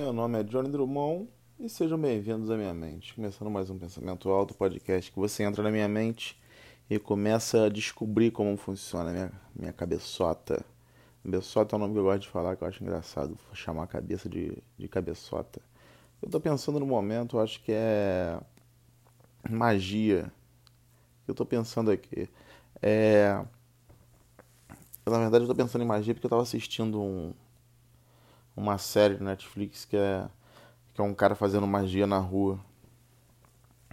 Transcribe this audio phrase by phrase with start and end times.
[0.00, 1.28] Meu nome é Johnny Drummond
[1.58, 3.12] e sejam bem-vindos à minha mente.
[3.12, 6.40] Começando mais um Pensamento Alto, podcast que você entra na minha mente
[6.88, 10.64] e começa a descobrir como funciona a minha, minha cabeçota.
[11.22, 13.86] Cabeçota é um nome que eu gosto de falar, que eu acho engraçado, chamar a
[13.86, 15.60] cabeça de, de cabeçota.
[16.22, 18.40] Eu tô pensando no momento, eu acho que é
[19.50, 20.32] magia.
[21.28, 22.26] Eu tô pensando aqui.
[22.80, 23.44] É.
[25.04, 27.34] Na verdade, eu tô pensando em magia porque eu tava assistindo um,
[28.60, 30.28] uma série na Netflix que é,
[30.92, 32.60] que é um cara fazendo magia na rua.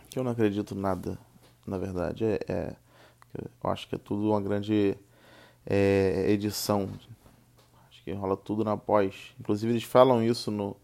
[0.10, 1.18] Que eu não acredito nada,
[1.66, 2.26] na verdade.
[2.26, 2.76] É, é
[3.64, 4.98] eu acho que é tudo uma grande
[5.66, 6.90] é, edição.
[7.90, 9.34] Acho que rola tudo na pós.
[9.40, 10.76] Inclusive eles falam isso no,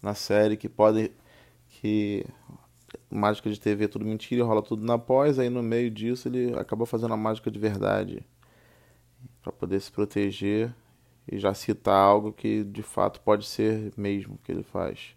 [0.00, 1.10] na série que pode
[1.68, 2.24] que
[3.10, 6.56] mágica de TV é tudo mentira, rola tudo na pós, aí no meio disso ele
[6.56, 8.24] acaba fazendo a mágica de verdade
[9.42, 10.72] para poder se proteger
[11.30, 15.14] e já citar algo que de fato pode ser mesmo que ele faz.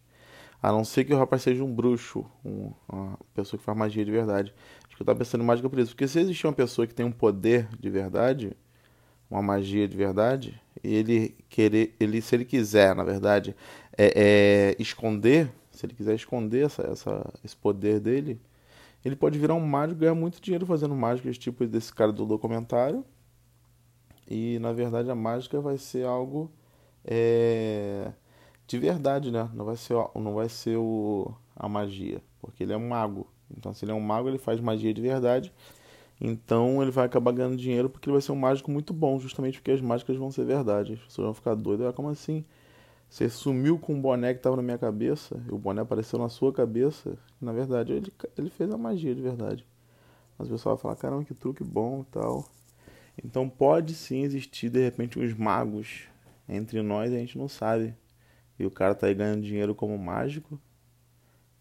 [0.61, 4.03] A não ser que o rapaz seja um bruxo, um, uma pessoa que faz magia
[4.03, 4.53] de verdade.
[4.85, 5.91] Acho que eu estava pensando em mágica por isso.
[5.91, 8.57] Porque se existir uma pessoa que tem um poder de verdade,
[9.29, 13.55] uma magia de verdade, e ele querer, ele, se ele quiser, na verdade,
[13.95, 18.41] é, é, esconder, se ele quiser esconder essa, essa, esse poder dele,
[19.05, 22.25] ele pode virar um mágico e ganhar muito dinheiro fazendo mágicas, tipo desse cara do
[22.25, 23.05] documentário
[24.27, 26.51] e na verdade a mágica vai ser algo
[27.05, 28.11] é,
[28.67, 29.49] de verdade, né?
[29.53, 33.27] Não vai ser, não vai ser o, a magia, porque ele é um mago.
[33.57, 35.53] Então, se ele é um mago, ele faz magia de verdade.
[36.19, 39.59] Então, ele vai acabar ganhando dinheiro porque ele vai ser um mágico muito bom, justamente
[39.59, 40.93] porque as mágicas vão ser verdade.
[40.93, 41.87] As pessoas vão ficar doidas.
[41.87, 42.43] Ah, como assim?
[43.09, 46.29] Você sumiu com um boné que estava na minha cabeça, e o boné apareceu na
[46.29, 47.17] sua cabeça.
[47.39, 49.65] Na verdade, ele, ele fez a magia de verdade.
[50.37, 52.45] Mas o pessoal vai falar: caramba, que truque bom e tal.
[53.23, 56.03] Então pode sim existir de repente uns magos
[56.47, 57.95] entre nós, a gente não sabe.
[58.59, 60.59] E o cara tá aí ganhando dinheiro como mágico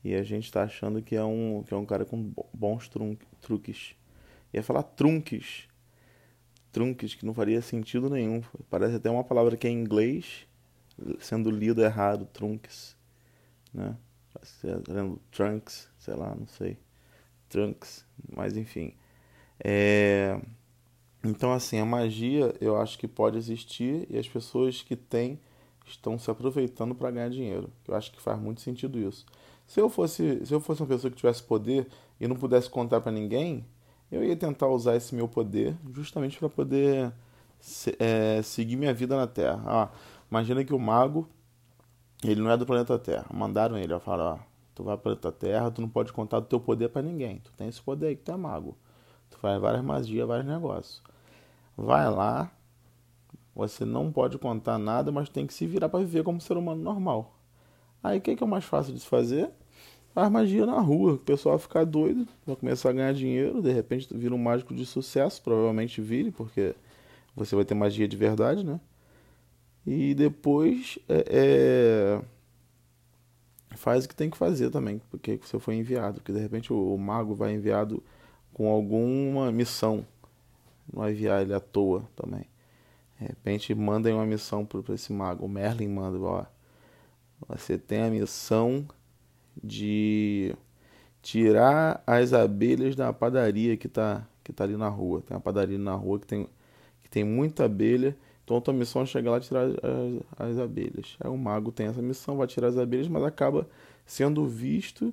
[0.04, 2.88] e a gente tá achando que é um, que é um cara com bons
[3.40, 3.96] truques.
[4.54, 5.68] Ia falar trunques.
[6.70, 8.40] Trunques que não faria sentido nenhum.
[8.70, 10.46] Parece até uma palavra que é em inglês,
[11.18, 12.96] sendo lido errado, trunques,
[13.72, 13.96] né?
[15.32, 16.78] Trunks, sei lá, não sei.
[17.48, 18.94] Trunks, mas enfim.
[19.58, 20.40] É...
[21.26, 25.40] Então, assim, a magia eu acho que pode existir e as pessoas que têm
[25.84, 27.68] estão se aproveitando para ganhar dinheiro.
[27.86, 29.26] Eu acho que faz muito sentido isso.
[29.66, 31.88] Se eu fosse, se eu fosse uma pessoa que tivesse poder
[32.20, 33.64] e não pudesse contar para ninguém,
[34.10, 37.12] eu ia tentar usar esse meu poder justamente para poder
[37.98, 39.60] é, seguir minha vida na Terra.
[39.66, 39.90] Ah,
[40.30, 41.28] imagina que o mago,
[42.22, 43.26] ele não é do planeta Terra.
[43.34, 44.38] Mandaram ele, ó, falaram, ó,
[44.76, 47.40] tu vai para o planeta Terra, tu não pode contar do teu poder para ninguém.
[47.40, 48.76] Tu tem esse poder aí que tu é mago.
[49.28, 51.02] Tu faz várias magias, vários negócios.
[51.76, 52.50] Vai lá,
[53.54, 56.82] você não pode contar nada, mas tem que se virar para viver como ser humano
[56.82, 57.38] normal.
[58.02, 59.50] Aí o que, que é mais fácil de se fazer?
[60.14, 63.70] Faz magia na rua, o pessoal vai ficar doido, vai começar a ganhar dinheiro, de
[63.70, 66.74] repente vira um mágico de sucesso, provavelmente vire, porque
[67.34, 68.80] você vai ter magia de verdade, né?
[69.86, 72.20] E depois é,
[73.70, 73.76] é...
[73.76, 76.94] faz o que tem que fazer também, porque você foi enviado, porque de repente o,
[76.94, 78.02] o mago vai enviado
[78.52, 80.04] com alguma missão
[80.92, 82.46] não enviar ele à toa também.
[83.18, 85.44] De repente mandem uma missão para esse mago.
[85.46, 86.44] O Merlin manda, ó.
[87.48, 88.86] Você tem a missão
[89.62, 90.54] de
[91.22, 95.22] tirar as abelhas da padaria que está que tá ali na rua.
[95.22, 96.48] Tem uma padaria na rua que tem,
[97.02, 98.16] que tem muita abelha.
[98.44, 101.16] Então a tua missão é chegar lá e tirar as, as abelhas.
[101.20, 103.68] Aí o mago tem essa missão, vai tirar as abelhas, mas acaba
[104.06, 105.12] sendo visto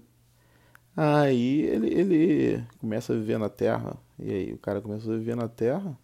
[0.95, 3.97] Aí ele, ele começa a viver na Terra.
[4.19, 5.97] E aí o cara começou a viver na Terra.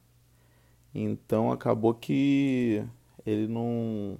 [0.94, 2.84] Então acabou que
[3.25, 4.18] ele não,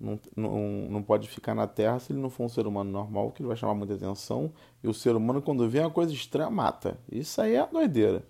[0.00, 0.60] não, não,
[0.90, 3.48] não pode ficar na Terra se ele não for um ser humano normal, que ele
[3.48, 4.52] vai chamar muita atenção.
[4.82, 6.98] E o ser humano, quando vê uma coisa estranha, mata.
[7.10, 8.24] Isso aí é doideira.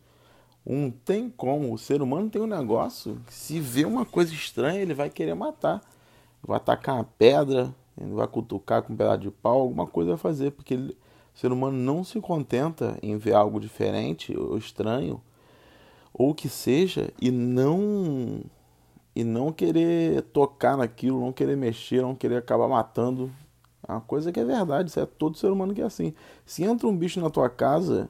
[0.67, 1.73] Um tem como.
[1.73, 5.35] O ser humano tem um negócio que se vê uma coisa estranha, ele vai querer
[5.35, 5.81] matar.
[6.43, 10.19] Vai atacar uma pedra, ele vai cutucar com um pedaço de pau, alguma coisa vai
[10.19, 10.97] fazer, porque ele,
[11.37, 15.21] o ser humano não se contenta em ver algo diferente ou estranho,
[16.13, 18.41] ou que seja, e não
[19.15, 23.31] e não querer tocar naquilo, não querer mexer, não querer acabar matando.
[23.87, 26.15] É uma coisa que é verdade, isso é todo ser humano que é assim.
[26.47, 28.09] Se entra um bicho na tua casa,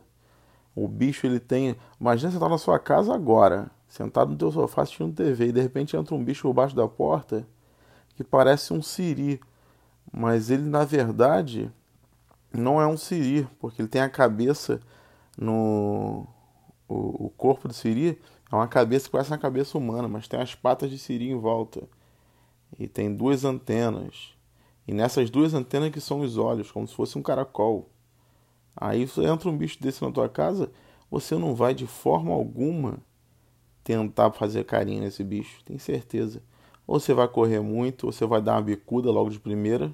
[0.74, 1.74] o bicho ele tem.
[2.00, 5.60] Imagina você tá na sua casa agora, sentado no teu sofá assistindo TV, e de
[5.60, 7.44] repente entra um bicho por baixo da porta
[8.14, 9.40] que parece um siri.
[10.12, 11.72] Mas ele, na verdade,
[12.52, 14.80] não é um siri, porque ele tem a cabeça
[15.36, 16.26] no.
[16.88, 18.20] O, o corpo do siri
[18.50, 21.38] é uma cabeça que parece uma cabeça humana, mas tem as patas de siri em
[21.38, 21.82] volta.
[22.78, 24.34] E tem duas antenas.
[24.86, 27.90] E nessas duas antenas que são os olhos, como se fosse um caracol.
[28.76, 30.70] Aí entra um bicho desse na tua casa,
[31.10, 32.98] você não vai de forma alguma
[33.82, 36.42] tentar fazer carinho nesse bicho, tem certeza.
[36.86, 39.88] Ou você vai correr muito, ou você vai dar uma bicuda logo de primeira,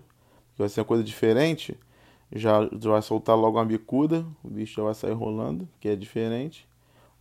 [0.54, 1.78] que vai ser uma coisa diferente.
[2.34, 5.96] Já, já vai soltar logo uma bicuda, o bicho já vai sair rolando, que é
[5.96, 6.66] diferente.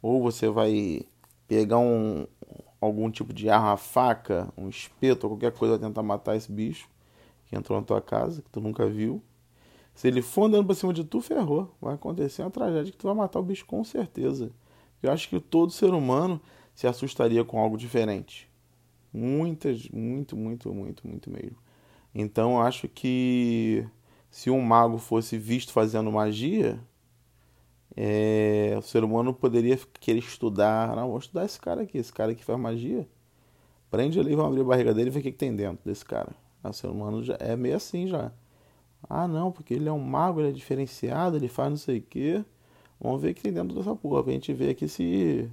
[0.02, 1.02] Ou você vai
[1.48, 2.26] pegar um,
[2.80, 6.90] algum tipo de arma, faca, um espeto, qualquer coisa, tentar matar esse bicho
[7.48, 9.22] que entrou na tua casa, que tu nunca viu.
[9.94, 11.70] Se ele for andando pra cima de tu, ferrou.
[11.82, 14.52] Vai acontecer uma tragédia que tu vai matar o bicho com certeza.
[15.04, 16.40] Eu acho que todo ser humano
[16.74, 18.50] se assustaria com algo diferente.
[19.14, 21.58] Muitas, muito, muito, muito, muito mesmo.
[22.16, 23.86] Então eu acho que
[24.32, 26.80] se um mago fosse visto fazendo magia,
[27.96, 30.96] é, o ser humano poderia querer estudar.
[30.96, 33.08] Não, vou estudar esse cara aqui, esse cara que faz magia.
[33.90, 36.06] Prende ali, vamos abrir a barriga dele e ver o que, que tem dentro desse
[36.06, 36.34] cara.
[36.64, 38.32] O ser humano já é meio assim já.
[39.10, 42.02] Ah, não, porque ele é um mago, ele é diferenciado, ele faz não sei o
[42.02, 42.46] quê.
[43.02, 45.50] Vamos ver o que tem dentro dessa porra, pra gente ver aqui se,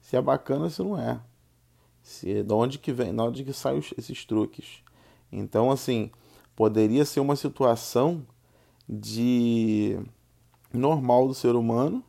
[0.00, 1.20] se é bacana ou se não é.
[2.02, 4.82] Se, de onde que vem, de onde que saem esses truques.
[5.32, 6.10] Então, assim,
[6.54, 8.26] poderia ser uma situação
[8.88, 9.98] de
[10.72, 12.02] normal do ser humano,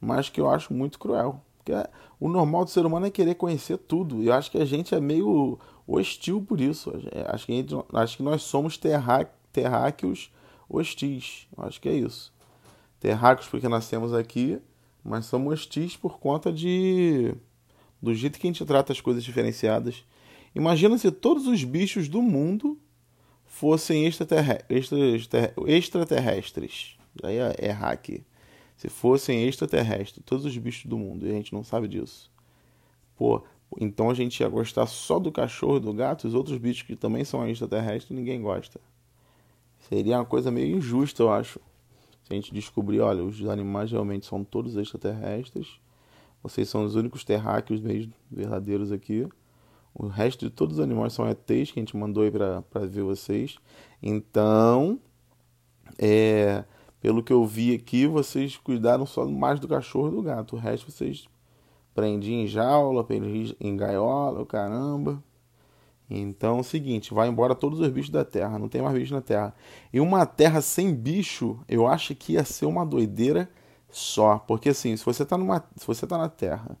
[0.00, 1.40] mas que eu acho muito cruel.
[1.58, 1.72] Porque
[2.20, 4.22] o normal do ser humano é querer conhecer tudo.
[4.22, 6.92] E eu acho que a gente é meio hostil por isso.
[7.26, 10.30] Acho que, gente, acho que nós somos terrá, terráqueos
[10.68, 11.48] hostis.
[11.56, 12.32] Eu acho que é isso.
[13.00, 14.60] Terráqueos porque nascemos aqui,
[15.04, 17.34] mas somos hostis por conta de
[18.00, 20.04] do jeito que a gente trata as coisas diferenciadas.
[20.54, 22.78] Imagina se todos os bichos do mundo
[23.48, 26.96] fossem extraterrestres.
[27.22, 28.22] Aí é, é hack.
[28.76, 32.30] Se fossem extraterrestres, todos os bichos do mundo, e a gente não sabe disso.
[33.16, 33.42] Pô,
[33.80, 36.94] então a gente ia gostar só do cachorro e do gato, os outros bichos que
[36.94, 38.80] também são extraterrestres, ninguém gosta.
[39.88, 41.58] Seria uma coisa meio injusta, eu acho.
[42.22, 45.80] Se a gente descobrir, olha, os animais realmente são todos extraterrestres,
[46.42, 47.80] vocês são os únicos terráqueos
[48.30, 49.26] verdadeiros aqui.
[49.94, 53.02] O resto de todos os animais são ETs que a gente mandou aí para ver
[53.02, 53.58] vocês.
[54.02, 55.00] Então,
[55.98, 56.64] é,
[57.00, 60.56] pelo que eu vi aqui, vocês cuidaram só mais do cachorro e do gato.
[60.56, 61.28] O resto vocês
[61.94, 65.22] prendiam em jaula, prendiam em gaiola, caramba.
[66.10, 69.12] Então é o seguinte, vai embora todos os bichos da Terra, não tem mais bicho
[69.12, 69.54] na Terra.
[69.92, 73.48] E uma Terra sem bicho, eu acho que ia ser uma doideira
[73.90, 74.38] só.
[74.38, 76.78] Porque assim, se você tá, numa, se você tá na Terra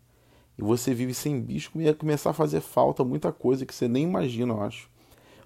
[0.58, 4.02] e você vive sem bicho, ia começar a fazer falta muita coisa que você nem
[4.02, 4.90] imagina, eu acho.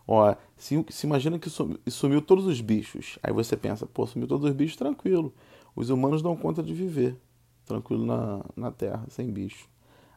[0.08, 1.50] Ó, se, se imagina que
[1.90, 3.18] sumiu todos os bichos.
[3.22, 5.32] Aí você pensa, pô, sumiu todos os bichos, tranquilo.
[5.76, 7.16] Os humanos dão conta de viver
[7.64, 9.68] tranquilo na, na Terra, sem bicho.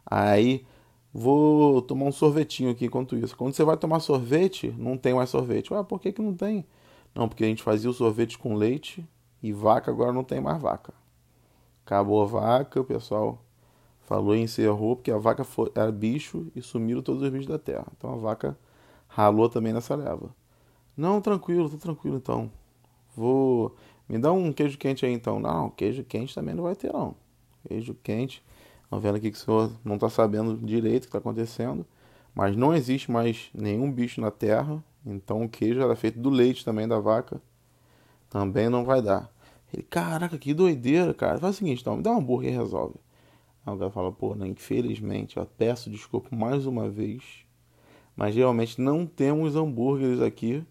[0.05, 0.65] Aí
[1.13, 3.35] vou tomar um sorvetinho aqui enquanto isso.
[3.35, 5.73] Quando você vai tomar sorvete, não tem mais sorvete.
[5.73, 6.65] Ué, por que, que não tem?
[7.13, 9.05] Não, porque a gente fazia o sorvete com leite
[9.43, 10.93] e vaca, agora não tem mais vaca.
[11.85, 13.44] Acabou a vaca, o pessoal
[14.05, 17.59] falou e encerrou, porque a vaca foi, era bicho e sumiram todos os bichos da
[17.59, 17.85] terra.
[17.97, 18.57] Então a vaca
[19.07, 20.33] ralou também nessa leva.
[20.95, 22.51] Não, tranquilo, tô tranquilo então.
[23.15, 23.75] Vou.
[24.07, 25.39] Me dá um queijo quente aí então.
[25.39, 27.15] Não, queijo quente também não vai ter não.
[27.67, 28.43] Queijo quente.
[28.83, 31.85] Estão vendo aqui que o senhor não está sabendo direito o que está acontecendo.
[32.33, 34.83] Mas não existe mais nenhum bicho na terra.
[35.05, 37.41] Então o queijo era feito do leite também da vaca.
[38.29, 39.31] Também não vai dar.
[39.73, 41.39] Ele, caraca, que doideira, cara.
[41.39, 42.95] Faz o seguinte, então, me dá um hambúrguer e resolve.
[43.65, 47.45] Aí o cara fala, pô, né, infelizmente, eu peço desculpa mais uma vez
[48.15, 50.65] mas realmente não temos hambúrgueres aqui,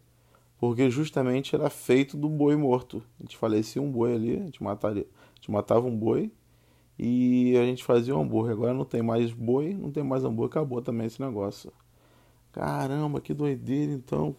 [0.59, 3.03] porque justamente era feito do boi morto.
[3.21, 6.33] A gente falecia um boi ali, a gente, mataria, a gente matava um boi
[6.99, 8.53] e a gente fazia um hambúrguer.
[8.53, 11.71] Agora não tem mais boi, não tem mais hambúrguer, acabou também esse negócio.
[12.51, 14.35] Caramba, que doideira então.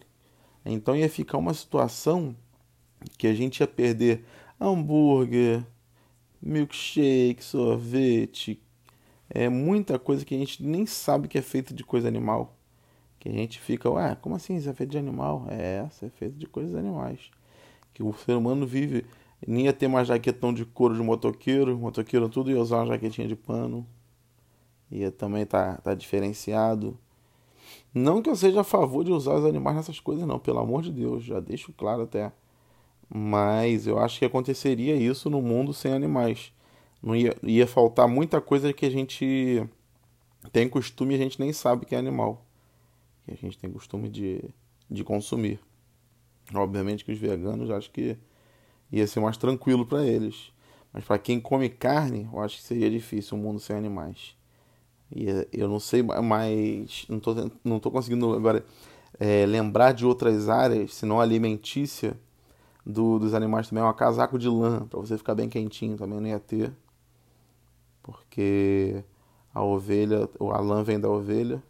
[0.64, 2.34] Então ia ficar uma situação
[3.16, 4.24] que a gente ia perder
[4.60, 5.64] hambúrguer,
[6.46, 8.60] milkshake, sorvete,
[9.28, 12.56] é muita coisa que a gente nem sabe que é feito de coisa animal.
[13.18, 14.56] Que a gente fica, ué, como assim?
[14.56, 15.46] Isso é feito de animal?
[15.48, 17.30] É, isso é feito de coisas animais.
[17.92, 19.04] Que o ser humano vive.
[19.46, 23.28] Nem ia ter mais jaquetão de couro de motoqueiro, motoqueiro tudo ia usar uma jaquetinha
[23.28, 23.86] de pano.
[24.90, 26.96] Ia também tá, tá diferenciado.
[27.92, 30.82] Não que eu seja a favor de usar os animais nessas coisas, não, pelo amor
[30.82, 32.32] de Deus, já deixo claro até.
[33.08, 36.52] Mas eu acho que aconteceria isso no mundo sem animais.
[37.02, 39.64] Não ia, ia faltar muita coisa que a gente
[40.52, 42.46] tem costume e a gente nem sabe que é animal
[43.26, 44.42] que a gente tem costume de,
[44.88, 45.58] de consumir.
[46.54, 48.16] Obviamente que os veganos acho que
[48.90, 50.52] ia ser mais tranquilo para eles.
[50.92, 54.36] Mas para quem come carne, eu acho que seria difícil um mundo sem animais.
[55.14, 57.34] E eu não sei, mas não tô,
[57.64, 58.64] não tô conseguindo agora
[59.18, 62.18] é, lembrar de outras áreas, se não alimentícia,
[62.86, 66.20] do, dos animais também é um casaco de lã, para você ficar bem quentinho, também
[66.20, 66.72] não ia ter.
[68.00, 69.02] Porque
[69.52, 71.60] a ovelha, a lã vem da ovelha,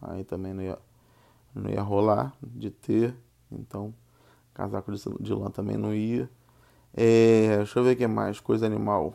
[0.00, 0.78] aí também não ia,
[1.54, 3.14] não ia rolar de ter.
[3.50, 3.92] Então,
[4.54, 6.30] casaco de, de lã também não ia.
[6.94, 9.14] É, deixa eu ver o que mais, coisa animal.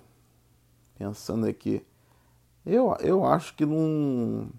[0.95, 1.83] Pensando aqui.
[2.63, 4.49] Eu, eu acho que não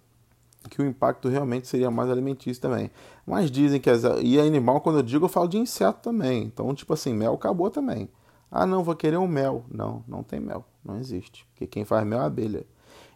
[0.69, 2.91] que o impacto realmente seria mais alimentício também.
[3.27, 6.45] Mas dizem que as, e animal, quando eu digo, eu falo de inseto também.
[6.45, 8.09] Então, tipo assim, mel acabou também.
[8.51, 9.65] Ah, não, vou querer um mel.
[9.71, 11.47] Não, não tem mel, não existe.
[11.51, 12.67] Porque quem faz mel é a abelha.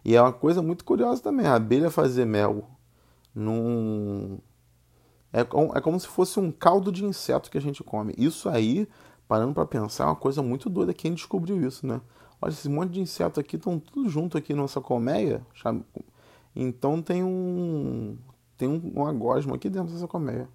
[0.05, 2.67] E é uma coisa muito curiosa também, a abelha fazer mel
[3.33, 4.37] num
[5.33, 8.13] é, é como se fosse um caldo de inseto que a gente come.
[8.15, 8.87] Isso aí,
[9.27, 10.93] parando para pensar, é uma coisa muito doida.
[10.93, 11.99] Quem descobriu isso, né?
[12.39, 15.41] Olha, esse monte de inseto aqui estão tudo junto aqui nessa colmeia.
[16.55, 18.17] Então tem um
[18.57, 20.47] tem um, uma gosma aqui dentro dessa colmeia.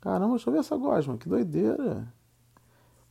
[0.00, 2.12] Caramba, deixa eu ver essa gosma, que doideira.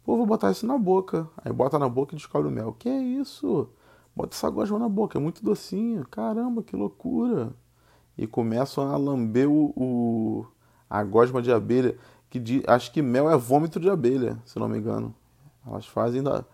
[0.03, 1.27] Pô, vou botar isso na boca.
[1.43, 2.73] Aí bota na boca e descobre o mel.
[2.73, 3.69] Que é isso?
[4.15, 6.07] Bota essa gosma na boca, é muito docinho.
[6.07, 7.53] Caramba, que loucura.
[8.17, 10.45] E começam a lamber o, o
[10.89, 11.97] a gosma de abelha,
[12.29, 15.13] que de, acho que mel é vômito de abelha, se não me engano.
[15.65, 16.45] Elas fazem da,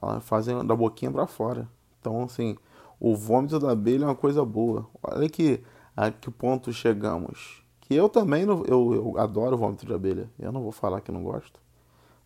[0.00, 1.68] elas fazem da boquinha para fora.
[1.98, 2.56] Então, assim,
[3.00, 4.86] o vômito da abelha é uma coisa boa.
[5.02, 5.62] Olha que
[5.96, 7.62] a que ponto chegamos.
[7.80, 10.30] Que eu também não, eu, eu adoro vômito de abelha.
[10.38, 11.58] Eu não vou falar que não gosto,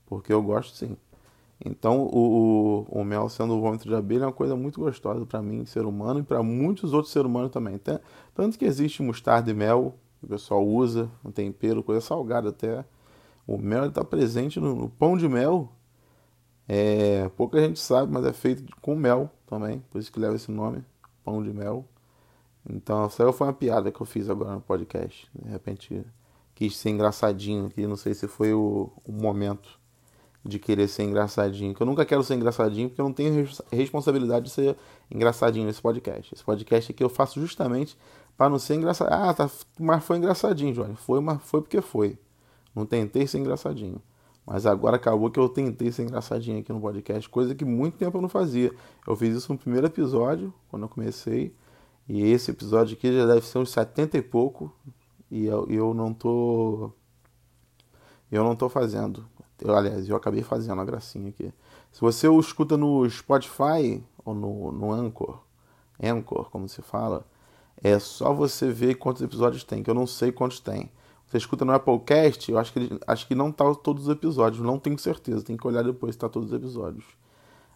[0.04, 0.96] porque eu gosto sim.
[1.64, 5.24] Então, o, o, o mel sendo o vômito de abelha é uma coisa muito gostosa
[5.24, 7.80] para mim, ser humano, e para muitos outros seres humanos também.
[8.34, 12.84] Tanto que existe mostarda e mel, o pessoal usa, um tempero, coisa salgada até.
[13.46, 15.70] O mel está presente no, no, pão de mel.
[16.68, 20.50] É, pouca gente sabe, mas é feito com mel também, por isso que leva esse
[20.50, 20.82] nome,
[21.24, 21.84] pão de mel.
[22.68, 25.28] Então, essa foi uma piada que eu fiz agora no podcast.
[25.34, 26.04] De repente,
[26.54, 29.78] quis ser engraçadinho aqui, não sei se foi o, o momento
[30.44, 31.74] de querer ser engraçadinho.
[31.74, 34.76] Que eu nunca quero ser engraçadinho, porque eu não tenho responsabilidade de ser
[35.10, 36.34] engraçadinho nesse podcast.
[36.34, 37.96] Esse podcast aqui eu faço justamente
[38.36, 39.12] para não ser engraçado.
[39.12, 40.96] Ah, tá, mas foi engraçadinho, Johnny.
[40.96, 42.18] Foi, mas foi porque foi.
[42.74, 44.00] Não tentei ser engraçadinho.
[44.46, 48.18] Mas agora acabou que eu tentei ser engraçadinho aqui no podcast, coisa que muito tempo
[48.18, 48.72] eu não fazia.
[49.06, 51.54] Eu fiz isso no primeiro episódio, quando eu comecei.
[52.06, 54.70] E esse episódio aqui já deve ser uns 70 e pouco.
[55.30, 56.92] E eu, eu não tô.
[58.30, 59.26] Eu não tô fazendo.
[59.60, 61.52] Eu, aliás, eu acabei fazendo a gracinha aqui.
[61.90, 65.40] Se você o escuta no Spotify ou no, no Anchor,
[66.02, 67.24] Anchor, como se fala,
[67.82, 70.90] é só você ver quantos episódios tem, que eu não sei quantos tem.
[71.34, 74.78] Você escuta no Applecast, eu acho que, acho que não tá todos os episódios, não
[74.78, 77.04] tenho certeza, tem que olhar depois se tá todos os episódios.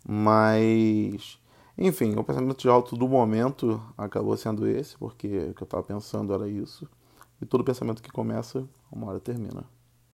[0.07, 1.41] Mas,
[1.77, 5.83] enfim, o pensamento de alto do momento acabou sendo esse, porque o que eu estava
[5.83, 6.89] pensando era isso.
[7.43, 9.65] E todo pensamento que começa, uma hora termina.